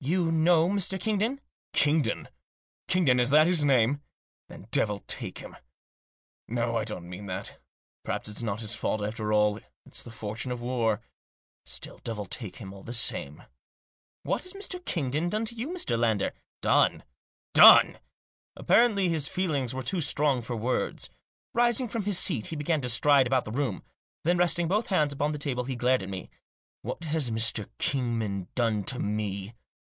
[0.10, 0.98] "You know Mr.
[0.98, 1.42] Kingdon?""
[1.74, 2.28] Kingdon?
[2.88, 3.20] Kingdon?
[3.20, 4.00] Is that his name?
[4.48, 5.58] Then devil take him!
[6.48, 7.60] No, I don't mean that.
[8.02, 11.02] Perhaps it's not his fault after all; it's the fortune of war.
[11.66, 13.42] Still— devil take him all the same."
[14.22, 14.82] "What has Mr.
[14.82, 15.98] Kingdon done to you, Mr.
[15.98, 16.32] Lander?""
[16.62, 17.02] Done!—
[17.52, 17.98] done!"
[18.56, 21.10] Apparently his feelings were too strong for words.
[21.52, 23.82] Rising from his seat he began to stride about the room.
[24.24, 26.30] Then, resting both hands upon the table, he glared at me.
[26.80, 27.68] "What has Mr.
[27.76, 29.52] Kingdon done to me